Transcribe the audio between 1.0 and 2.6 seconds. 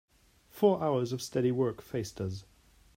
of steady work faced us.